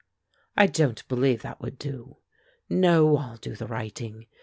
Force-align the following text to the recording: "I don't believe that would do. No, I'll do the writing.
"I 0.57 0.65
don't 0.65 1.07
believe 1.07 1.43
that 1.43 1.61
would 1.61 1.77
do. 1.77 2.17
No, 2.67 3.17
I'll 3.17 3.37
do 3.37 3.55
the 3.55 3.67
writing. 3.67 4.25